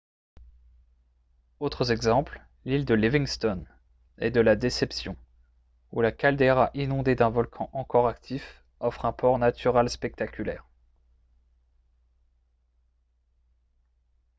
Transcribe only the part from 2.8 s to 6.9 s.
de livingston et de la déception où la caldeira